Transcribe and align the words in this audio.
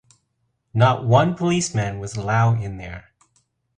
Not 0.73 1.05
one 1.05 1.35
policeman 1.35 1.99
was 1.99 2.15
allowed 2.15 2.59
in 2.63 2.77
there... 2.79 3.11